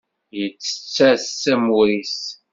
Yettett-as 0.39 1.41
amur-is. 1.53 2.19